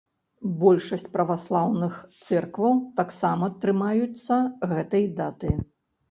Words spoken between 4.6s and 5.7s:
гэтай даты.